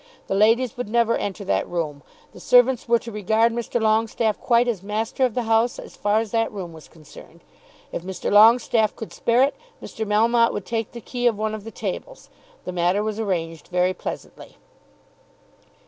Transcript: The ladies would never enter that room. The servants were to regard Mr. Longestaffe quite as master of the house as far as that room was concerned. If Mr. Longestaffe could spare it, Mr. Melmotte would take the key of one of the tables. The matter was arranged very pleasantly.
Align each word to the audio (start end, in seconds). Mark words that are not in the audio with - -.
The 0.25 0.33
ladies 0.33 0.77
would 0.77 0.89
never 0.89 1.15
enter 1.15 1.45
that 1.45 1.69
room. 1.69 2.01
The 2.31 2.39
servants 2.39 2.87
were 2.89 2.97
to 2.97 3.11
regard 3.11 3.53
Mr. 3.53 3.79
Longestaffe 3.79 4.39
quite 4.41 4.67
as 4.67 4.81
master 4.81 5.25
of 5.25 5.35
the 5.35 5.43
house 5.43 5.77
as 5.77 5.95
far 5.95 6.19
as 6.19 6.31
that 6.31 6.51
room 6.51 6.73
was 6.73 6.87
concerned. 6.87 7.43
If 7.91 8.01
Mr. 8.01 8.31
Longestaffe 8.31 8.95
could 8.95 9.13
spare 9.13 9.43
it, 9.43 9.55
Mr. 9.79 10.03
Melmotte 10.07 10.53
would 10.53 10.65
take 10.65 10.93
the 10.93 11.01
key 11.01 11.27
of 11.27 11.37
one 11.37 11.53
of 11.53 11.65
the 11.65 11.69
tables. 11.69 12.31
The 12.65 12.71
matter 12.71 13.03
was 13.03 13.19
arranged 13.19 13.67
very 13.67 13.93
pleasantly. 13.93 14.57